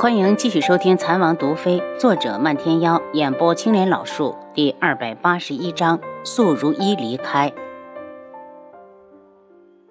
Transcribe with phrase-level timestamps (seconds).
[0.00, 7.52] 欢迎继续收听《蚕王毒妃》，作者漫天妖，演播青莲老树，第二百八十一章：素如一离开。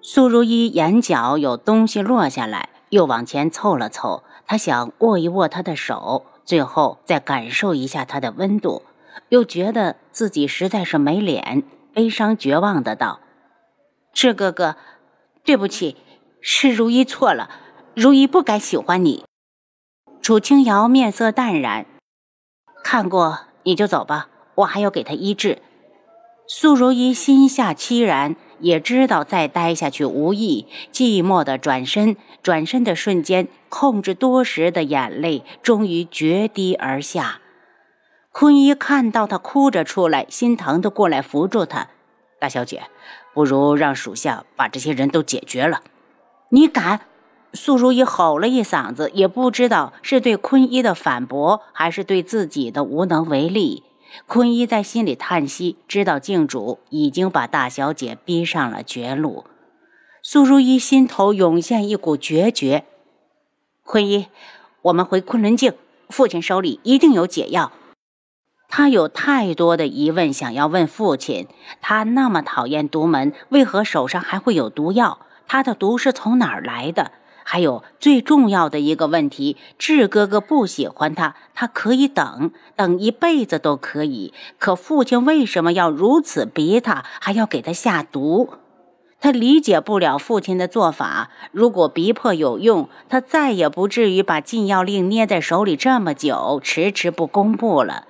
[0.02, 8.82] 素如一眼角有东西落下来，又往前凑了凑，他想握一握他的手，最后再感受一下他的温度，
[9.28, 11.62] 又觉得自己实在是没脸，
[11.94, 13.20] 悲伤绝望的道
[14.12, 14.74] ：“赤哥哥，
[15.44, 15.96] 对不起，
[16.40, 17.48] 是如一错了，
[17.94, 19.24] 如一不该喜欢你。”
[20.22, 21.86] 楚清瑶面色淡然，
[22.84, 25.62] 看过你就走吧，我还要给他医治。
[26.46, 37.40] 苏如意心下凄然，也知道再待下去无益，寂寞的转身，转身的瞬间，控制多时的眼泪终于决堤而下。
[38.30, 41.88] 坤一看到他哭着出来，心疼的过来扶住他
[42.38, 42.82] ：“大小姐，
[43.32, 45.82] 不如让属下把这些人都解决了。”
[46.52, 47.00] 你敢？
[47.52, 53.82] 苏如意吼了一嗓子，也不知道是对坤一的反驳，还是对自己的无能为力。
[54.26, 59.44] 坤一在心里叹息，知道静主已经把大小姐逼上了绝路。
[60.22, 62.84] 苏如意心头涌现一股决绝。
[63.84, 64.26] 坤一，
[64.82, 65.72] 我们回昆仑镜，
[66.08, 67.72] 父亲手里一定有解药。
[68.68, 71.48] 他有太多的疑问想要问父亲。
[71.80, 75.18] 他那么讨厌独门，为何手上还会有毒药？
[75.48, 77.10] 他的毒是从哪儿来的？
[77.52, 84.32] 还有最重要的一个问题，智哥哥不喜欢他，他可以等，等一辈子都可以。
[84.60, 88.50] 可父亲为什么要如此逼他，还要给他下毒？
[89.20, 91.30] 他理解不了父亲的做法。
[91.50, 98.04] 如果逼迫有用，他再也不至于把禁药令捏在手里这么久，迟迟不公布了。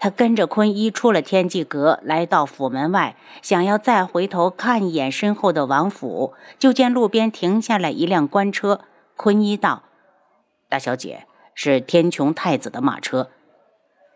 [0.00, 8.82] 他跟着坤一出了天际阁，来到府门外，想要再回头看一眼身后的王府，就见路边停下来一辆官车。
[9.16, 9.82] 坤一道
[10.70, 13.30] ：“大小姐，是天穹太子的马车。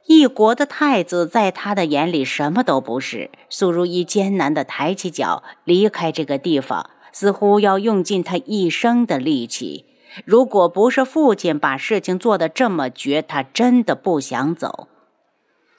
[0.07, 9.87] 一国的太子，在他的眼里什么都不是。”苏如意艰难地抬起脚离开这个地方，似乎要用尽他一生的力气。
[10.25, 14.87] 如果不是父亲把事情做得这么绝，他真的不想走。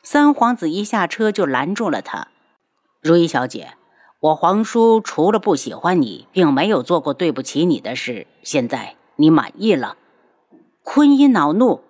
[0.05, 2.27] 三皇子一下车就拦住了他，
[3.01, 3.75] 如意小姐，
[4.19, 8.27] 我皇叔除了不喜欢你，并没有做过对不起你的事。
[8.43, 9.95] 现在你满意了？
[10.83, 11.85] 坤一恼怒，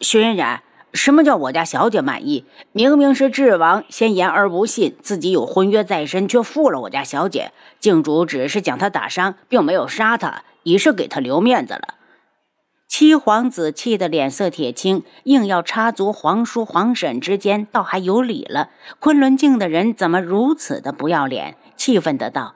[0.00, 0.62] 薛嫣然，
[0.92, 2.44] 什么叫我家小姐满意？
[2.72, 7.52] 明明是智王先言而不信，自己有婚约在身，却负了我家小姐。
[7.80, 11.94] 靖主只是将他打伤，并没有杀他，已是给他留面子了。
[12.88, 18.70] 七皇子气得脸色铁青，硬要插足皇叔皇婶之间，倒还有理了。
[19.00, 21.56] 昆仑镜的人怎么如此的不要脸？
[21.76, 22.54] 气愤的道：“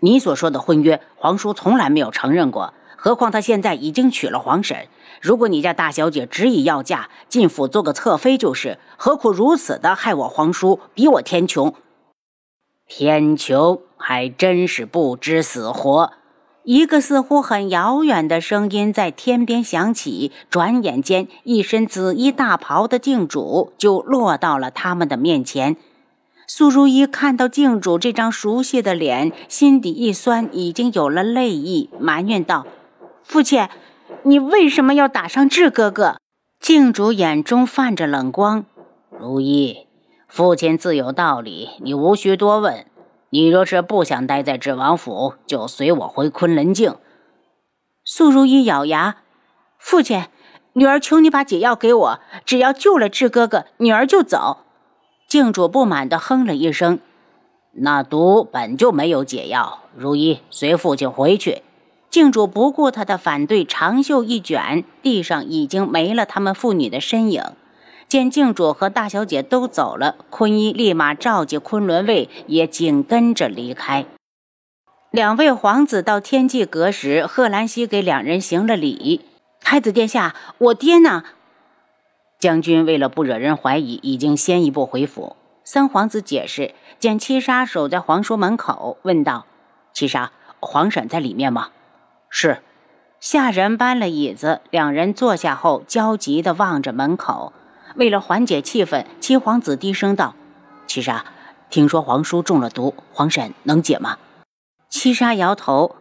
[0.00, 2.74] 你所说的婚约，皇叔从来没有承认过。
[2.96, 4.86] 何况他现在已经娶了皇婶。
[5.20, 8.78] 如果你家大小姐执意要嫁，进府做个侧妃就是。
[8.96, 11.74] 何苦如此的害我皇叔，逼我天穹？
[12.86, 16.12] 天穹还真是不知死活。”
[16.66, 25.76] 一个似乎很遥远的声音在天边响起，转眼间，一身紫衣大袍的镜主就落到了他们的面前。
[26.48, 32.66] 苏如意看到镜主这张熟悉的脸，心底一酸，已经有了泪意，埋怨道
[33.22, 33.68] ：“父亲，
[34.24, 36.16] 你为什么要打伤智哥哥？”
[36.58, 38.64] 镜主眼中泛着冷光
[39.16, 39.86] ：“如意，
[40.26, 42.86] 父亲自有道理，你无需多问。”
[43.30, 46.94] 你若是不想待在智王府，就随我回昆仑镜。
[48.04, 49.16] 苏如意咬牙
[49.78, 50.26] ：“父亲，
[50.74, 54.58] 女儿求你把解药给我，只要救了智哥哥，女儿就走。”
[55.28, 57.00] 镜主不满地哼了一声
[57.74, 61.62] ：“那毒本就没有解药。”如意，随父亲回去。
[62.08, 67.42] 镜主不顾他的反对，长袖一卷，地上已经没了他们父女的身影。
[68.08, 74.06] 见镜主和大小姐都走了，坤一立马召集昆仑卫，也紧跟着离开。
[75.10, 79.22] 两位皇子到天际阁时，贺兰溪给两人行了礼。
[79.60, 81.24] 太子殿下，我爹呢？
[82.38, 85.34] 将军为了不惹人怀疑，已经先一步回府。
[85.64, 86.74] 三皇子解释。
[86.98, 89.46] 见七杀守在皇叔门口，问道
[89.92, 91.68] ：“七杀，皇婶在里面吗？”
[92.30, 92.62] 是。
[93.18, 97.52] 下人搬了椅子，两人坐下后，焦急地望着门口。
[97.96, 100.34] 为了缓解气氛，七皇子低声道
[100.86, 101.24] ：“七杀，
[101.70, 104.18] 听说皇叔中了毒，皇婶能解吗？”
[104.90, 105.96] 七杀摇头：“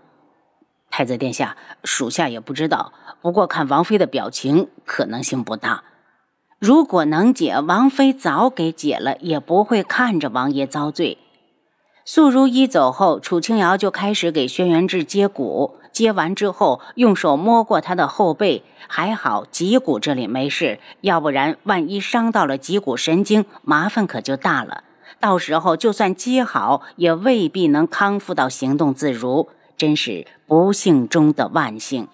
[0.91, 1.55] 太子殿下，
[1.85, 2.91] 属下也不知道。
[3.21, 5.85] 不过看王妃的表情，可能性不大。
[6.59, 11.17] 如果能解，王妃早给解了，也不会看着王爷遭罪。”
[12.03, 15.77] 素如一走后，楚清瑶就开始给轩辕志接骨。
[15.95, 24.83] 接完之后，用手摸过他的后背，还好脊骨这里没事，要不然万一伤到了脊骨神经，麻烦可就大了。
[25.21, 29.47] 到时候就算接好，也未必能康复到行动自如，
[29.77, 32.09] 真是不幸中的万幸。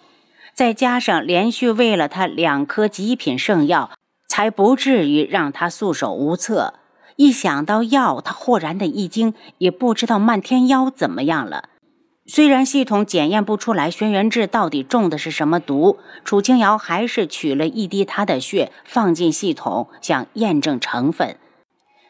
[0.54, 3.89] 再加上连续喂了他两颗极品圣药，
[4.27, 6.75] 才不至于让他束手无策。
[7.16, 11.69] 一想到药，他豁然的一惊，也不知道漫天妖怎么样了。
[12.27, 21.35] 虽然系统检验不出来轩辕志到底中的是什么毒，楚清瑶还是取了一滴他的血放进系统，想验证成分。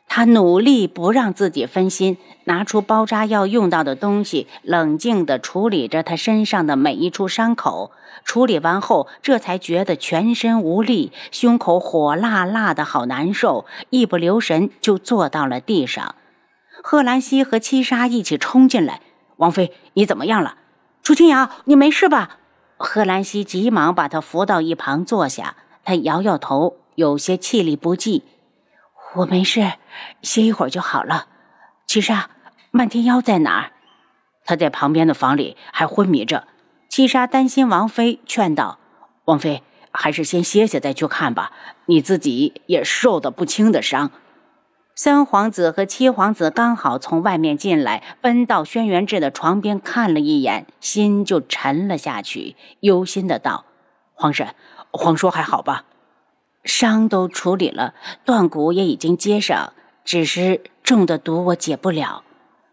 [0.07, 7.91] 他努力不让自己分心，拿出包扎要用到的东西，冷静地处理着他身上的每一处伤口。
[8.25, 16.15] 处理完后，这才觉得全身无力，胸口火辣辣的，好难受，一不留神就坐到了地上。
[16.83, 18.99] 贺兰溪和七杀一起冲进来。
[19.41, 20.55] 王妃，你怎么样了？
[21.01, 22.38] 楚清瑶，你没事吧？
[22.77, 25.55] 贺兰溪急忙把他扶到一旁坐下。
[25.83, 28.23] 他摇摇头，有些气力不济。
[29.15, 29.73] 我没事，
[30.21, 31.25] 歇一会儿就好了。
[31.88, 32.29] 七杀，
[32.69, 33.71] 漫天妖在哪儿？
[34.45, 36.47] 他在旁边的房里，还昏迷着。
[36.88, 38.77] 七杀担心王妃，劝道
[39.25, 41.51] ：“王妃，还是先歇歇再去看吧。
[41.88, 44.11] 你自己也受的不轻的伤。”
[44.93, 53.65] 三皇子和七皇子刚好从外面进来，奔到轩辕志的床边看了一眼，心就沉了下去，忧心的道
[54.13, 54.53] ：“皇婶，
[54.91, 55.85] 皇叔还好吧？
[56.63, 57.95] 伤都处理了，
[58.25, 59.73] 断骨也已经接上，
[60.03, 62.23] 只是中的毒我解不了。”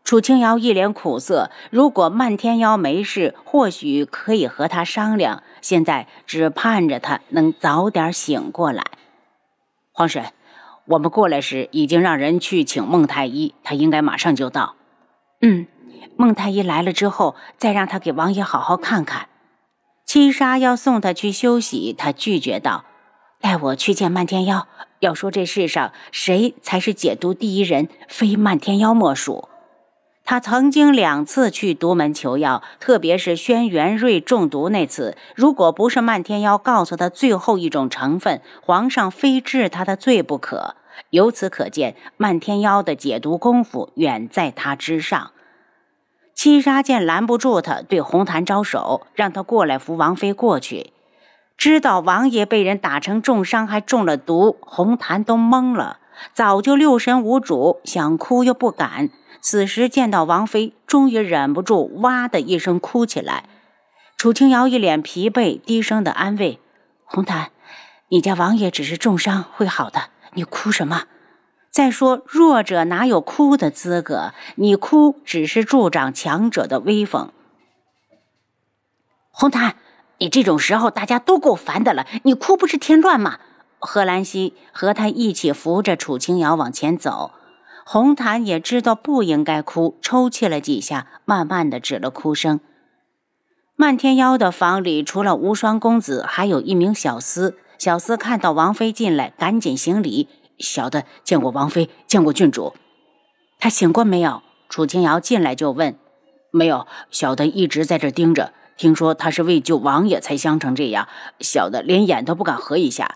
[0.05, 1.51] 楚清瑶一脸苦涩。
[1.71, 5.43] 如果漫天妖没事，或许可以和他商量。
[5.61, 8.85] 现在只盼着他能早点醒过来。
[9.93, 10.25] 皇婶。
[10.89, 14.75] 我们过来时已经让人去请孟太医，他应该马上就到。
[15.43, 15.67] 嗯，
[16.17, 19.29] 孟太医来了之后，再让他给王爷好好看看。
[20.07, 22.87] 七杀要送他去休息，他拒绝道
[23.43, 24.67] ：“带我去见漫天妖。
[25.01, 29.49] 要说这世上谁才是解毒第一人，非漫天妖莫属。
[30.31, 40.75] 他曾经两次去独门求药，特别是轩辕瑞中毒那次，如果不是漫天妖告诉他最后一种成分，皇上非治他的罪不可。”
[41.09, 45.31] 由此可见，漫天妖的解毒功夫远在他之上。
[46.35, 50.93] 七杀见拦不住他，对红檀招手，让他过来扶王妃过去。
[51.57, 56.01] 知道王爷被人打成重伤，还中了毒，红檀都懵了，
[56.35, 59.09] 早就六神无主，想哭又不敢。
[59.41, 63.45] 此时见到王妃，终于忍不住哇的一声哭起来。
[64.17, 66.61] 楚清瑶一脸疲惫，低声的安慰
[67.05, 67.51] ：“红檀，
[68.09, 71.05] 你家王爷只是重伤，会好的。”你哭什么？
[71.71, 74.33] 再说，弱者哪有哭的资格？
[74.57, 77.33] 你哭只是助长强者的威风。
[79.31, 79.77] 红檀，
[80.19, 83.39] 你这种时候大家都够烦的了，你哭不是添乱吗？
[83.79, 87.33] 贺兰溪和他一起扶着楚清瑶往前走。
[87.91, 92.61] 红檀也知道不应该哭，抽泣了几下，慢慢的止了哭声。
[93.77, 97.55] 漫天妖的房里，除了无双公子，还有一名小厮。
[97.79, 100.29] 小厮看到王妃进来，赶紧行礼
[100.61, 102.75] ：“小的见过王妃，见过郡主。”
[103.59, 104.43] 他醒过没有？
[104.69, 105.97] 楚清瑶进来就问
[106.53, 108.53] ：“没有，小的一直在这盯着。
[108.77, 111.09] 听说他是为救王爷才伤成这样，
[111.41, 113.15] 小的连眼都不敢合一下。”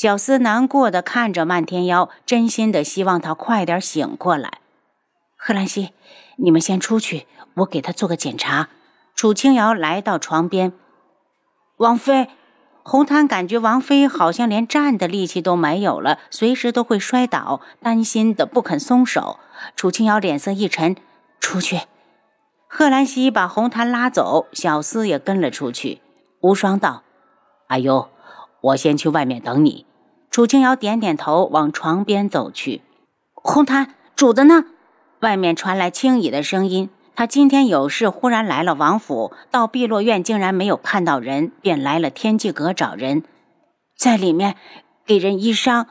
[0.00, 4.60] 小厮难过的看着漫天妖，真心的希望他快点醒过来。
[5.36, 5.92] 贺兰溪，
[6.36, 7.26] 你们先出去，
[7.56, 8.70] 我给他做个检查。
[9.14, 10.72] 楚清瑶来到床边，
[11.76, 12.30] 王妃。
[12.82, 19.38] 红檀感觉王妃好像连站的力气都没有了，随时都会摔倒，担心的不肯松手。
[19.76, 20.96] 楚清瑶脸色一沉，
[21.40, 21.82] 出去。
[22.66, 26.00] 贺兰溪把红檀拉走，小厮也跟了出去。
[26.40, 27.02] 无双道
[27.68, 28.08] ：“阿优，
[28.62, 29.84] 我先去外面等你。”
[30.30, 32.82] 楚清瑶点点头，往床边走去。
[33.34, 34.64] 红檀，主子呢？
[35.18, 36.88] 外面传来轻倚的声音。
[37.16, 43.24] 他今天有事，忽然来了王府，到碧落院竟然没有看到人，便来了天际阁找人，
[43.98, 44.54] 在里面
[45.04, 45.88] 给人医伤。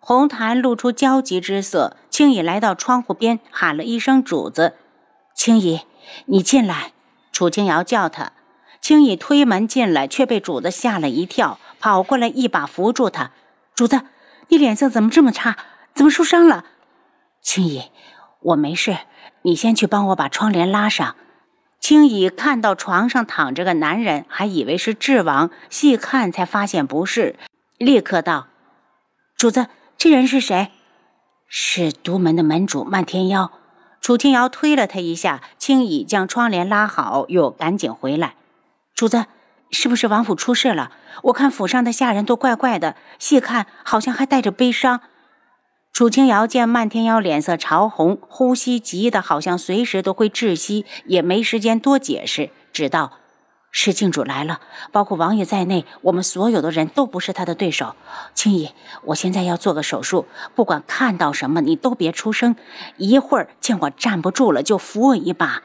[0.00, 4.74] 红檀露出焦急之色，青羽来到窗户边，喊了一声“主子”，
[5.34, 5.80] 青羽，
[6.26, 6.92] 你进来。
[7.32, 8.32] 楚清瑶叫他，
[8.82, 13.30] 青羽推门进来，却被主子吓了一跳，跑过来一把扶住他。
[13.78, 14.00] 主子，
[14.48, 15.56] 你脸色怎么这么差？
[15.94, 16.64] 怎么受伤了？
[17.40, 17.80] 青羽，
[18.40, 18.98] 我没事。
[19.42, 21.14] 你先去帮我把窗帘拉上。
[21.78, 27.36] 青羽看到床上躺着个男人，还以为是智王，细看才发现不是，
[27.76, 28.48] 立刻道
[29.38, 30.72] ：“主子，这人是谁？”
[31.46, 33.52] 是独门的门主漫天妖。
[34.00, 38.34] 楚青瑶推了他一下，青羽将窗帘拉好，又赶紧回来。
[38.92, 39.26] 主子，
[39.70, 40.92] 是不是王府出事了？
[41.24, 45.00] 我看府上的下人都怪怪的，细看好像还带着悲伤。
[45.92, 53.14] 楚清瑶见漫天妖脸色潮红，呼吸急得好像随时都会窒息，也没时间多解释，只道
[53.72, 54.60] ：“是郡主来了，
[54.92, 57.96] 包括王爷在内，我们所有的人都不是他的对手。
[58.32, 58.70] 青姨，
[59.06, 62.54] 我现在要做个手术，不管看到什么，你都别出声。
[62.96, 65.62] 一会儿见我站不住了，就扶我一把。”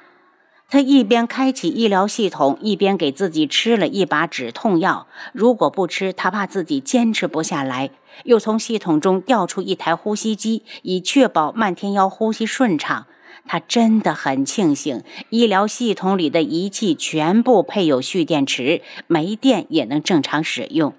[0.74, 5.06] 他一边开启医疗系统，一边给自己吃了一把止痛药。
[5.32, 7.92] 如果不吃，他怕自己坚持不下来。
[8.24, 13.06] 又从系统中调出一台呼吸机，以确保漫天妖呼吸顺畅。
[13.46, 20.96] 他真的很庆幸，医疗系统里的仪器全部配有蓄电池，没电也能正常使用。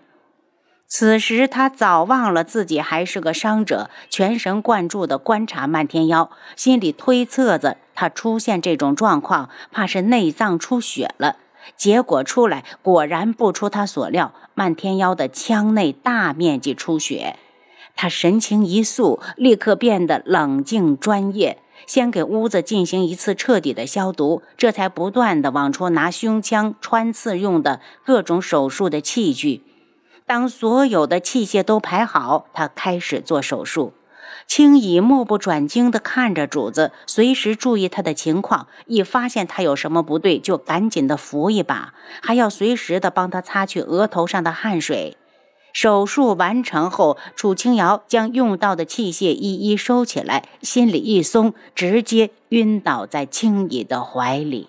[0.86, 11.36] 此时他早忘了自己还是个伤者，全神贯注地观察漫天妖，心里推测着他出现这种状况，怕是内脏出血了。
[11.76, 17.36] 结果出来，果然不出他所料，漫天妖的腔内大面积出血。
[17.96, 29.62] 他神情一肃，立刻变得冷静专业，先给屋子进行一次彻底的消毒，这才不断地往出拿胸腔穿刺用的各种手术的器具。
[30.26, 33.92] 当所有的器械都排好，他开始做手术。
[34.46, 45.16] 青乙目不转睛地看着主子，随时注意他的情况，一发现他有什么不对，就赶紧的扶一把，还要随时的帮他擦去额头上的汗水。
[45.72, 54.68] 手术完成后，楚清瑶将用到的器械一一收起来，心里一松，直接晕倒在青乙的怀里。